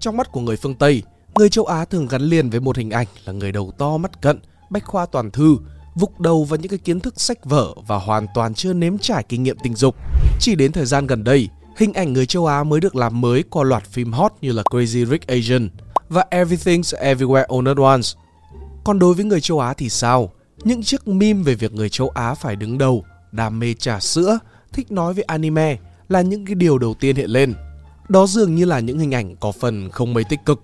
[0.00, 1.02] Trong mắt của người phương Tây,
[1.34, 4.22] người châu Á thường gắn liền với một hình ảnh là người đầu to mắt
[4.22, 4.38] cận,
[4.70, 5.56] bách khoa toàn thư,
[5.94, 9.22] vục đầu vào những cái kiến thức sách vở và hoàn toàn chưa nếm trải
[9.28, 9.96] kinh nghiệm tình dục.
[10.40, 13.42] Chỉ đến thời gian gần đây, hình ảnh người châu Á mới được làm mới
[13.42, 15.68] qua loạt phim hot như là Crazy Rich Asian
[16.08, 18.08] và Everything's Everywhere All at Once.
[18.84, 20.32] Còn đối với người châu Á thì sao?
[20.64, 24.38] Những chiếc meme về việc người châu Á phải đứng đầu, đam mê trà sữa,
[24.72, 25.76] thích nói về anime
[26.08, 27.54] là những cái điều đầu tiên hiện lên.
[28.10, 30.60] Đó dường như là những hình ảnh có phần không mấy tích cực.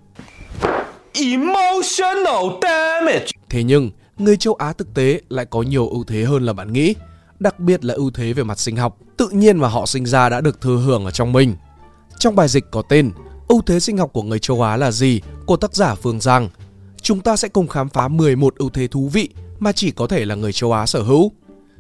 [1.13, 3.27] Emotional damage.
[3.51, 6.73] Thế nhưng, người châu Á thực tế lại có nhiều ưu thế hơn là bạn
[6.73, 6.95] nghĩ,
[7.39, 10.29] đặc biệt là ưu thế về mặt sinh học, tự nhiên mà họ sinh ra
[10.29, 11.55] đã được thừa hưởng ở trong mình.
[12.19, 13.11] Trong bài dịch có tên
[13.49, 16.49] Ưu thế sinh học của người châu Á là gì của tác giả Phương Giang,
[17.03, 19.29] chúng ta sẽ cùng khám phá 11 ưu thế thú vị
[19.59, 21.33] mà chỉ có thể là người châu Á sở hữu.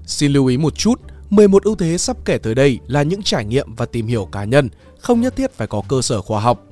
[0.06, 3.44] Xin lưu ý một chút, 11 ưu thế sắp kể tới đây là những trải
[3.44, 4.68] nghiệm và tìm hiểu cá nhân,
[5.06, 6.66] không nhất thiết phải có cơ sở khoa học.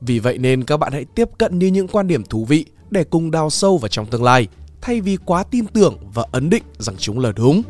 [0.00, 3.04] Vì vậy nên các bạn hãy tiếp cận như những quan điểm thú vị để
[3.04, 4.48] cùng đào sâu vào trong tương lai,
[4.80, 7.62] thay vì quá tin tưởng và ấn định rằng chúng là đúng.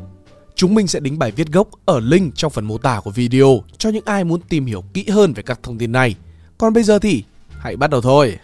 [0.55, 3.63] Chúng mình sẽ đính bài viết gốc ở link trong phần mô tả của video
[3.79, 6.15] cho những ai muốn tìm hiểu kỹ hơn về các thông tin này.
[6.59, 8.39] Còn bây giờ thì hãy bắt đầu thôi.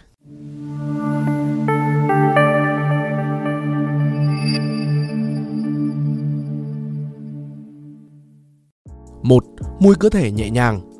[9.23, 9.45] một
[9.79, 10.94] Mùi cơ thể nhẹ nhàng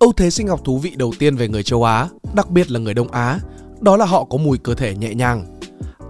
[0.00, 2.78] Ưu thế sinh học thú vị đầu tiên về người châu Á, đặc biệt là
[2.80, 3.38] người Đông Á,
[3.80, 5.58] đó là họ có mùi cơ thể nhẹ nhàng.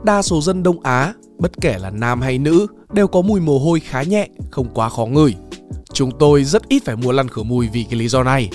[0.04, 3.58] Đa số dân Đông Á, bất kể là nam hay nữ, đều có mùi mồ
[3.58, 5.34] hôi khá nhẹ, không quá khó ngửi.
[5.92, 8.50] Chúng tôi rất ít phải mua lăn khử mùi vì cái lý do này.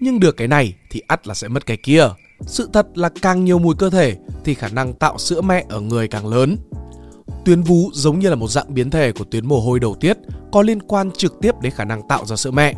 [0.00, 2.08] Nhưng được cái này thì ắt là sẽ mất cái kia.
[2.40, 5.80] Sự thật là càng nhiều mùi cơ thể thì khả năng tạo sữa mẹ ở
[5.80, 6.56] người càng lớn.
[7.44, 10.16] Tuyến vú giống như là một dạng biến thể của tuyến mồ hôi đầu tiết
[10.52, 12.74] có liên quan trực tiếp đến khả năng tạo ra sữa mẹ.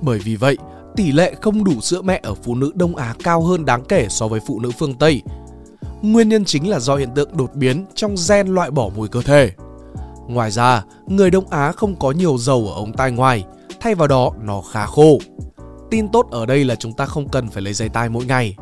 [0.00, 0.56] Bởi vì vậy,
[0.96, 4.06] tỷ lệ không đủ sữa mẹ ở phụ nữ Đông Á cao hơn đáng kể
[4.10, 5.22] so với phụ nữ phương Tây.
[6.02, 9.22] Nguyên nhân chính là do hiện tượng đột biến trong gen loại bỏ mùi cơ
[9.22, 9.50] thể.
[10.28, 13.44] Ngoài ra, người Đông Á không có nhiều dầu ở ống tai ngoài,
[13.80, 15.18] thay vào đó nó khá khô.
[15.90, 18.56] Tin tốt ở đây là chúng ta không cần phải lấy giấy tai mỗi ngày.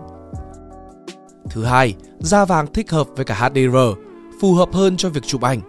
[1.50, 3.76] Thứ hai, da vàng thích hợp với cả HDR,
[4.40, 5.60] phù hợp hơn cho việc chụp ảnh.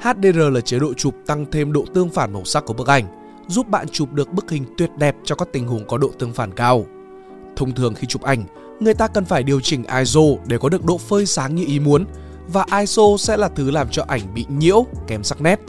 [0.00, 3.04] HDR là chế độ chụp tăng thêm độ tương phản màu sắc của bức ảnh,
[3.48, 6.32] giúp bạn chụp được bức hình tuyệt đẹp cho các tình huống có độ tương
[6.32, 6.84] phản cao.
[7.56, 8.44] Thông thường khi chụp ảnh,
[8.80, 11.80] người ta cần phải điều chỉnh ISO để có được độ phơi sáng như ý
[11.80, 12.04] muốn
[12.52, 15.60] và ISO sẽ là thứ làm cho ảnh bị nhiễu, kém sắc nét.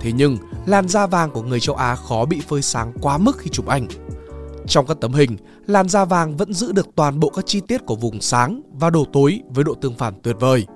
[0.00, 0.36] Thế nhưng,
[0.66, 3.66] làn da vàng của người châu Á khó bị phơi sáng quá mức khi chụp
[3.66, 3.86] ảnh.
[4.66, 5.36] Trong các tấm hình,
[5.66, 8.90] làn da vàng vẫn giữ được toàn bộ các chi tiết của vùng sáng và
[8.90, 10.66] đổ tối với độ tương phản tuyệt vời.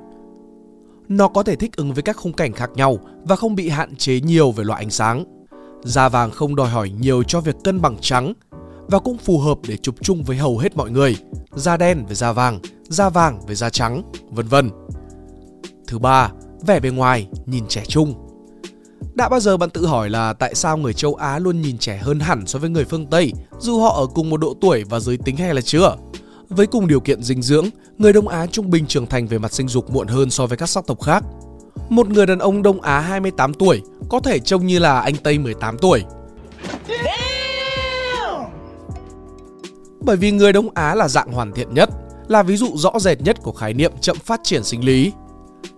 [1.09, 3.97] Nó có thể thích ứng với các khung cảnh khác nhau và không bị hạn
[3.97, 5.25] chế nhiều về loại ánh sáng.
[5.85, 8.33] Da vàng không đòi hỏi nhiều cho việc cân bằng trắng
[8.89, 11.17] và cũng phù hợp để chụp chung với hầu hết mọi người.
[11.55, 14.71] Da đen với da vàng, da vàng với da trắng, vân vân.
[15.87, 16.31] Thứ ba,
[16.67, 18.15] vẻ bề ngoài nhìn trẻ trung.
[19.15, 21.97] Đã bao giờ bạn tự hỏi là tại sao người châu Á luôn nhìn trẻ
[21.97, 25.01] hơn hẳn so với người phương Tây, dù họ ở cùng một độ tuổi và
[25.01, 25.97] giới tính hay là chưa?
[26.49, 27.67] Với cùng điều kiện dinh dưỡng,
[27.99, 30.57] người Đông Á trung bình trưởng thành về mặt sinh dục muộn hơn so với
[30.57, 31.25] các sắc tộc khác.
[31.89, 35.39] Một người đàn ông Đông Á 28 tuổi có thể trông như là anh Tây
[35.39, 36.05] 18 tuổi.
[40.01, 41.91] Bởi vì người Đông Á là dạng hoàn thiện nhất,
[42.29, 45.13] là ví dụ rõ rệt nhất của khái niệm chậm phát triển sinh lý.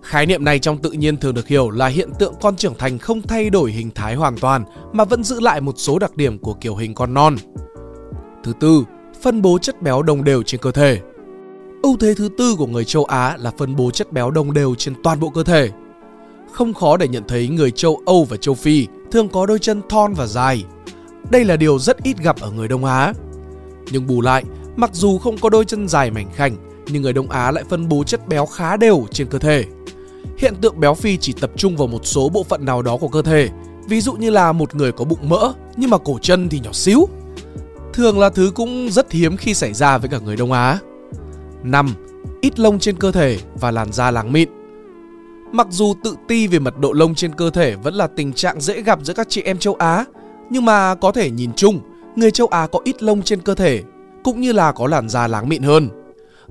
[0.01, 2.97] Khái niệm này trong tự nhiên thường được hiểu là hiện tượng con trưởng thành
[2.97, 6.39] không thay đổi hình thái hoàn toàn mà vẫn giữ lại một số đặc điểm
[6.39, 7.35] của kiểu hình con non.
[8.43, 8.83] Thứ tư,
[9.21, 10.99] phân bố chất béo đồng đều trên cơ thể.
[11.83, 14.75] Ưu thế thứ tư của người châu Á là phân bố chất béo đồng đều
[14.75, 15.69] trên toàn bộ cơ thể.
[16.51, 19.81] Không khó để nhận thấy người châu Âu và châu Phi thường có đôi chân
[19.89, 20.63] thon và dài.
[21.31, 23.13] Đây là điều rất ít gặp ở người Đông Á.
[23.91, 24.43] Nhưng bù lại,
[24.75, 26.55] mặc dù không có đôi chân dài mảnh khảnh,
[26.87, 29.65] nhưng người Đông Á lại phân bố chất béo khá đều trên cơ thể.
[30.37, 33.07] Hiện tượng béo phì chỉ tập trung vào một số bộ phận nào đó của
[33.07, 33.49] cơ thể,
[33.89, 36.71] ví dụ như là một người có bụng mỡ nhưng mà cổ chân thì nhỏ
[36.73, 37.07] xíu.
[37.93, 40.79] Thường là thứ cũng rất hiếm khi xảy ra với cả người Đông Á.
[41.63, 41.93] 5.
[42.41, 44.49] Ít lông trên cơ thể và làn da láng mịn.
[45.51, 48.61] Mặc dù tự ti về mật độ lông trên cơ thể vẫn là tình trạng
[48.61, 50.05] dễ gặp giữa các chị em châu Á,
[50.49, 51.79] nhưng mà có thể nhìn chung,
[52.15, 53.83] người châu Á có ít lông trên cơ thể,
[54.23, 55.89] cũng như là có làn da láng mịn hơn.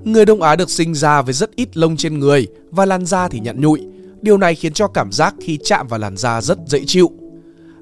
[0.03, 3.27] Người Đông Á được sinh ra với rất ít lông trên người và làn da
[3.27, 3.81] thì nhặn nhụi.
[4.21, 7.11] Điều này khiến cho cảm giác khi chạm vào làn da rất dễ chịu.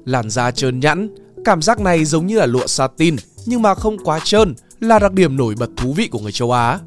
[0.04, 1.08] Làn da trơn nhẵn,
[1.44, 3.16] cảm giác này giống như là lụa satin
[3.46, 6.52] nhưng mà không quá trơn là đặc điểm nổi bật thú vị của người châu
[6.52, 6.78] Á.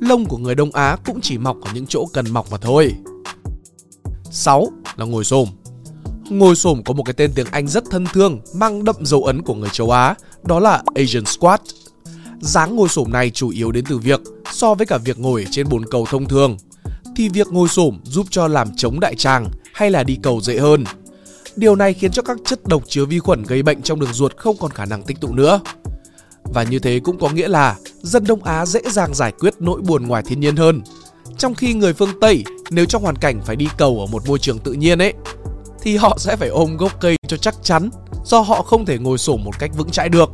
[0.00, 2.94] Lông của người Đông Á cũng chỉ mọc ở những chỗ cần mọc mà thôi.
[4.30, 5.48] 6 là ngồi xổm.
[6.30, 9.42] Ngồi xổm có một cái tên tiếng Anh rất thân thương, mang đậm dấu ấn
[9.42, 10.14] của người châu Á,
[10.44, 11.60] đó là Asian squat.
[12.40, 14.20] dáng ngồi xổm này chủ yếu đến từ việc
[14.52, 16.56] so với cả việc ngồi trên bồn cầu thông thường
[17.16, 20.58] thì việc ngồi xổm giúp cho làm chống đại tràng hay là đi cầu dễ
[20.58, 20.84] hơn.
[21.56, 24.36] Điều này khiến cho các chất độc chứa vi khuẩn gây bệnh trong đường ruột
[24.36, 25.60] không còn khả năng tích tụ nữa.
[26.44, 29.80] Và như thế cũng có nghĩa là dân Đông Á dễ dàng giải quyết nỗi
[29.80, 30.82] buồn ngoài thiên nhiên hơn.
[31.38, 34.38] Trong khi người phương Tây nếu trong hoàn cảnh phải đi cầu ở một môi
[34.38, 35.14] trường tự nhiên ấy
[35.82, 37.90] thì họ sẽ phải ôm gốc cây cho chắc chắn
[38.24, 40.30] do họ không thể ngồi xổm một cách vững chãi được.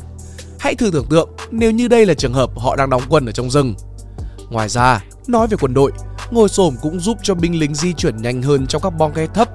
[0.61, 3.33] Hãy thử tưởng tượng nếu như đây là trường hợp họ đang đóng quân ở
[3.33, 3.75] trong rừng.
[4.51, 5.93] Ngoài ra, nói về quân đội,
[6.31, 9.27] ngồi xổm cũng giúp cho binh lính di chuyển nhanh hơn trong các bong ghe
[9.27, 9.49] thấp,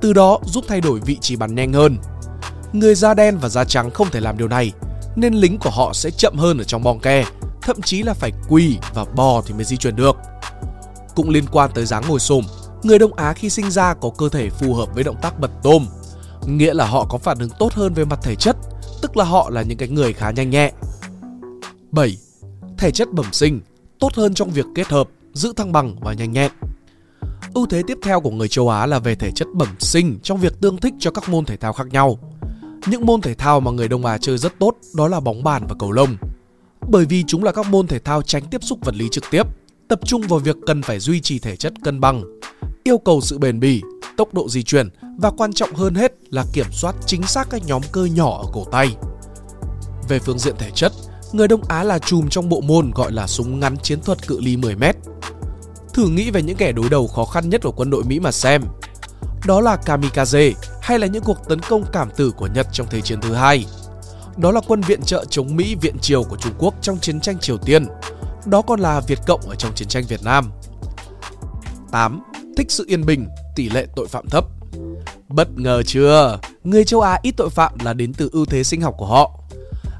[0.00, 1.96] từ đó giúp thay đổi vị trí bắn nhanh hơn.
[2.72, 4.72] Người da đen và da trắng không thể làm điều này,
[5.16, 7.24] nên lính của họ sẽ chậm hơn ở trong bong ke,
[7.62, 10.16] thậm chí là phải quỳ và bò thì mới di chuyển được.
[11.18, 12.44] Cũng liên quan tới dáng ngồi xổm,
[12.82, 15.50] người Đông Á khi sinh ra có cơ thể phù hợp với động tác bật
[15.62, 15.86] tôm,
[16.46, 18.56] nghĩa là họ có phản ứng tốt hơn về mặt thể chất,
[19.02, 20.72] tức là họ là những cái người khá nhanh nhẹ.
[21.90, 22.16] 7.
[22.78, 23.60] Thể chất bẩm sinh
[23.98, 26.52] tốt hơn trong việc kết hợp, giữ thăng bằng và nhanh nhẹn.
[27.54, 30.38] Ưu thế tiếp theo của người châu Á là về thể chất bẩm sinh trong
[30.38, 32.18] việc tương thích cho các môn thể thao khác nhau.
[32.86, 35.66] Những môn thể thao mà người Đông Á chơi rất tốt đó là bóng bàn
[35.68, 36.16] và cầu lông.
[36.88, 39.46] Bởi vì chúng là các môn thể thao tránh tiếp xúc vật lý trực tiếp,
[39.88, 42.22] tập trung vào việc cần phải duy trì thể chất cân bằng,
[42.84, 43.82] yêu cầu sự bền bỉ,
[44.16, 44.88] tốc độ di chuyển
[45.18, 48.44] và quan trọng hơn hết là kiểm soát chính xác các nhóm cơ nhỏ ở
[48.52, 48.96] cổ tay.
[50.08, 50.92] Về phương diện thể chất,
[51.32, 54.40] người Đông Á là chùm trong bộ môn gọi là súng ngắn chiến thuật cự
[54.40, 54.92] ly 10m.
[55.94, 58.32] Thử nghĩ về những kẻ đối đầu khó khăn nhất của quân đội Mỹ mà
[58.32, 58.62] xem.
[59.46, 60.52] Đó là kamikaze
[60.82, 63.66] hay là những cuộc tấn công cảm tử của Nhật trong Thế chiến thứ hai.
[64.36, 67.38] Đó là quân viện trợ chống Mỹ viện triều của Trung Quốc trong chiến tranh
[67.38, 67.86] Triều Tiên.
[68.50, 70.50] Đó còn là Việt Cộng ở trong chiến tranh Việt Nam.
[71.90, 72.20] 8.
[72.56, 74.44] Thích sự yên bình, tỷ lệ tội phạm thấp.
[75.28, 76.38] Bất ngờ chưa?
[76.64, 79.40] Người châu Á ít tội phạm là đến từ ưu thế sinh học của họ.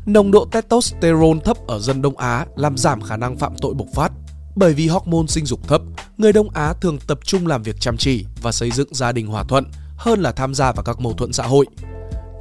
[0.07, 3.87] Nồng độ testosterone thấp ở dân Đông Á làm giảm khả năng phạm tội bộc
[3.95, 4.13] phát.
[4.57, 5.81] Bởi vì hormone sinh dục thấp,
[6.19, 9.27] người Đông Á thường tập trung làm việc chăm chỉ và xây dựng gia đình
[9.27, 9.65] hòa thuận
[9.97, 11.67] hơn là tham gia vào các mâu thuẫn xã hội.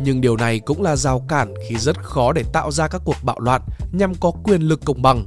[0.02, 3.18] Nhưng điều này cũng là rào cản khi rất khó để tạo ra các cuộc
[3.24, 3.62] bạo loạn
[3.92, 5.26] nhằm có quyền lực công bằng.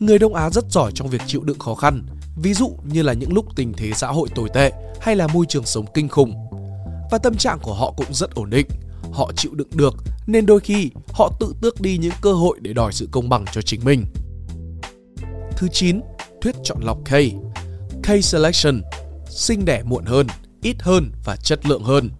[0.00, 2.02] Người Đông Á rất giỏi trong việc chịu đựng khó khăn,
[2.36, 5.46] ví dụ như là những lúc tình thế xã hội tồi tệ hay là môi
[5.46, 6.34] trường sống kinh khủng.
[7.10, 8.66] Và tâm trạng của họ cũng rất ổn định,
[9.12, 9.94] họ chịu đựng được
[10.26, 13.44] nên đôi khi họ tự tước đi những cơ hội để đòi sự công bằng
[13.52, 14.04] cho chính mình.
[15.56, 16.00] Thứ 9,
[16.40, 17.12] thuyết chọn lọc K.
[18.02, 18.82] K selection,
[19.28, 20.26] sinh đẻ muộn hơn,
[20.62, 22.10] ít hơn và chất lượng hơn.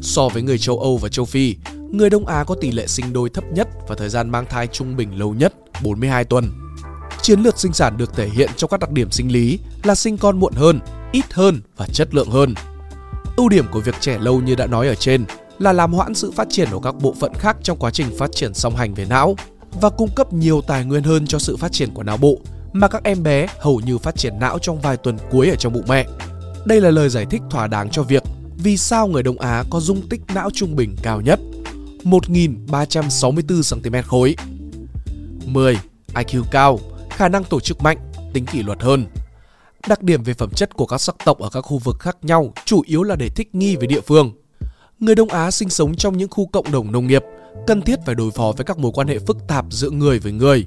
[0.00, 1.56] So với người châu Âu và châu Phi,
[1.90, 4.66] người Đông Á có tỷ lệ sinh đôi thấp nhất và thời gian mang thai
[4.66, 6.63] trung bình lâu nhất 42 tuần.
[7.24, 10.18] Chiến lược sinh sản được thể hiện trong các đặc điểm sinh lý là sinh
[10.18, 10.80] con muộn hơn,
[11.12, 12.54] ít hơn và chất lượng hơn.
[13.36, 15.24] Ưu điểm của việc trẻ lâu như đã nói ở trên
[15.58, 18.30] là làm hoãn sự phát triển của các bộ phận khác trong quá trình phát
[18.32, 19.36] triển song hành về não
[19.80, 22.38] và cung cấp nhiều tài nguyên hơn cho sự phát triển của não bộ
[22.72, 25.72] mà các em bé hầu như phát triển não trong vài tuần cuối ở trong
[25.72, 26.06] bụng mẹ.
[26.64, 28.22] Đây là lời giải thích thỏa đáng cho việc
[28.56, 31.40] vì sao người Đông Á có dung tích não trung bình cao nhất
[32.02, 34.36] 1.364 cm khối.
[35.46, 35.78] 10.
[36.14, 36.78] IQ cao,
[37.16, 37.98] khả năng tổ chức mạnh,
[38.32, 39.06] tính kỷ luật hơn.
[39.88, 42.52] Đặc điểm về phẩm chất của các sắc tộc ở các khu vực khác nhau
[42.64, 44.32] chủ yếu là để thích nghi với địa phương.
[45.00, 47.22] Người Đông Á sinh sống trong những khu cộng đồng nông nghiệp,
[47.66, 50.32] cần thiết phải đối phó với các mối quan hệ phức tạp giữa người với
[50.32, 50.66] người.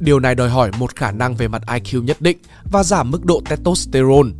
[0.00, 2.38] Điều này đòi hỏi một khả năng về mặt IQ nhất định
[2.72, 4.30] và giảm mức độ testosterone.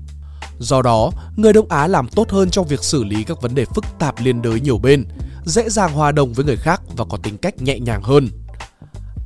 [0.59, 3.65] Do đó, người Đông Á làm tốt hơn trong việc xử lý các vấn đề
[3.65, 5.05] phức tạp liên đới nhiều bên,
[5.45, 8.29] dễ dàng hòa đồng với người khác và có tính cách nhẹ nhàng hơn.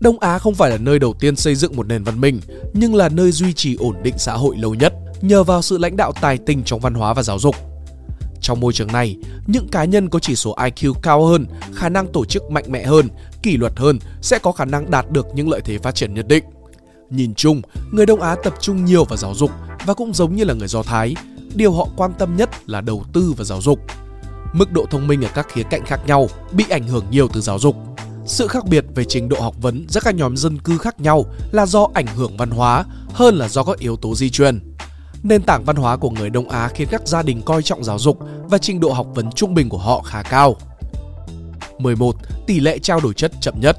[0.00, 2.40] Đông Á không phải là nơi đầu tiên xây dựng một nền văn minh,
[2.72, 4.92] nhưng là nơi duy trì ổn định xã hội lâu nhất
[5.22, 7.56] nhờ vào sự lãnh đạo tài tình trong văn hóa và giáo dục.
[8.40, 9.16] Trong môi trường này,
[9.46, 12.84] những cá nhân có chỉ số IQ cao hơn, khả năng tổ chức mạnh mẽ
[12.84, 13.08] hơn,
[13.42, 16.28] kỷ luật hơn sẽ có khả năng đạt được những lợi thế phát triển nhất
[16.28, 16.44] định.
[17.10, 19.50] Nhìn chung, người Đông Á tập trung nhiều vào giáo dục
[19.86, 21.16] và cũng giống như là người Do Thái,
[21.54, 23.80] điều họ quan tâm nhất là đầu tư vào giáo dục.
[24.52, 27.40] Mức độ thông minh ở các khía cạnh khác nhau bị ảnh hưởng nhiều từ
[27.40, 27.76] giáo dục.
[28.30, 31.24] Sự khác biệt về trình độ học vấn giữa các nhóm dân cư khác nhau
[31.52, 34.60] là do ảnh hưởng văn hóa hơn là do các yếu tố di truyền.
[35.22, 37.98] Nền tảng văn hóa của người Đông Á khiến các gia đình coi trọng giáo
[37.98, 38.18] dục
[38.50, 40.56] và trình độ học vấn trung bình của họ khá cao.
[41.78, 42.16] 11.
[42.46, 43.76] Tỷ lệ trao đổi chất chậm nhất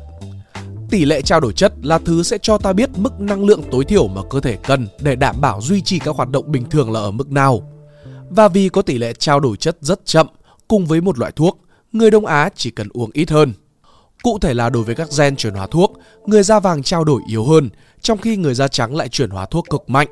[0.90, 3.86] Tỷ lệ trao đổi chất là thứ sẽ cho ta biết mức năng lượng tối
[3.86, 6.92] thiểu mà cơ thể cần để đảm bảo duy trì các hoạt động bình thường
[6.92, 7.62] là ở mức nào.
[8.30, 10.28] Và vì có tỷ lệ trao đổi chất rất chậm,
[10.68, 11.60] cùng với một loại thuốc,
[11.92, 13.54] người Đông Á chỉ cần uống ít hơn.
[14.24, 15.94] Cụ thể là đối với các gen chuyển hóa thuốc,
[16.26, 17.70] người da vàng trao đổi yếu hơn,
[18.02, 20.08] trong khi người da trắng lại chuyển hóa thuốc cực mạnh.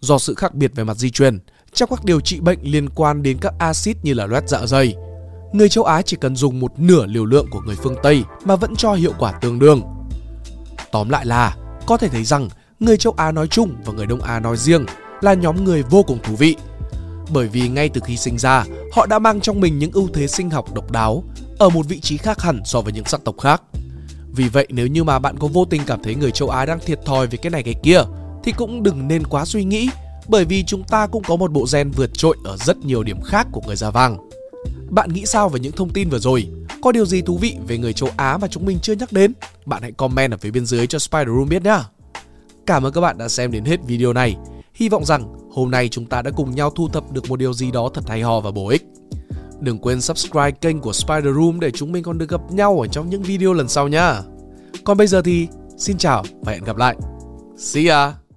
[0.00, 1.38] Do sự khác biệt về mặt di truyền,
[1.72, 4.94] trong các điều trị bệnh liên quan đến các axit như là loét dạ dày,
[5.52, 8.56] người châu Á chỉ cần dùng một nửa liều lượng của người phương Tây mà
[8.56, 9.82] vẫn cho hiệu quả tương đương.
[10.92, 12.48] Tóm lại là, có thể thấy rằng
[12.80, 14.86] người châu Á nói chung và người Đông Á nói riêng
[15.20, 16.56] là nhóm người vô cùng thú vị.
[17.32, 20.26] Bởi vì ngay từ khi sinh ra, họ đã mang trong mình những ưu thế
[20.26, 21.24] sinh học độc đáo
[21.58, 23.62] ở một vị trí khác hẳn so với những sắc tộc khác.
[24.32, 26.78] Vì vậy, nếu như mà bạn có vô tình cảm thấy người châu Á đang
[26.80, 28.00] thiệt thòi về cái này cái kia,
[28.44, 29.90] thì cũng đừng nên quá suy nghĩ,
[30.28, 33.20] bởi vì chúng ta cũng có một bộ gen vượt trội ở rất nhiều điểm
[33.20, 34.16] khác của người da vàng.
[34.90, 36.48] Bạn nghĩ sao về những thông tin vừa rồi?
[36.82, 39.32] Có điều gì thú vị về người châu Á mà chúng mình chưa nhắc đến?
[39.66, 41.78] Bạn hãy comment ở phía bên dưới cho Spider Room biết nhé.
[42.66, 44.36] Cảm ơn các bạn đã xem đến hết video này.
[44.74, 47.52] Hy vọng rằng hôm nay chúng ta đã cùng nhau thu thập được một điều
[47.52, 48.82] gì đó thật hay ho và bổ ích.
[49.60, 52.86] Đừng quên subscribe kênh của Spider Room để chúng mình còn được gặp nhau ở
[52.86, 54.22] trong những video lần sau nhá.
[54.84, 56.96] Còn bây giờ thì, xin chào và hẹn gặp lại.
[57.56, 58.27] See ya!